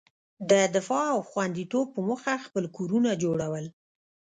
د 0.49 0.51
دفاع 0.75 1.07
او 1.15 1.19
خوندیتوب 1.29 1.85
په 1.95 1.99
موخه 2.07 2.33
خپل 2.45 2.63
کورونه 2.77 3.11
جوړول. 3.23 3.65